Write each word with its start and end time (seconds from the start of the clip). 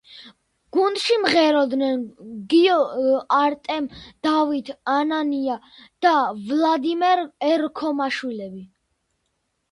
გუნდში 0.75 1.15
მღეროდნენ 1.23 1.99
გიგო, 2.53 2.77
არტემ, 3.39 3.89
დავით, 4.27 4.71
ანანია 4.93 5.57
და 6.07 6.13
ვლადიმერ 6.47 7.21
ერქომაიშვილები. 7.51 8.63